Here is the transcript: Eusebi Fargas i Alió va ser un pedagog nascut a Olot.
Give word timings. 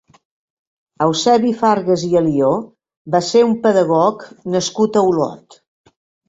Eusebi 1.05 1.51
Fargas 1.59 2.05
i 2.07 2.09
Alió 2.21 2.49
va 3.17 3.21
ser 3.27 3.45
un 3.49 3.53
pedagog 3.67 4.25
nascut 4.57 4.99
a 4.99 5.05
Olot. 5.13 5.61